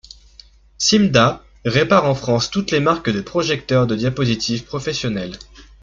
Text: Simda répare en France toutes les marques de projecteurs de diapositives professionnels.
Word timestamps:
Simda 0.79 1.43
répare 1.63 2.05
en 2.05 2.15
France 2.15 2.49
toutes 2.49 2.71
les 2.71 2.79
marques 2.79 3.11
de 3.11 3.21
projecteurs 3.21 3.85
de 3.85 3.95
diapositives 3.95 4.63
professionnels. 4.65 5.37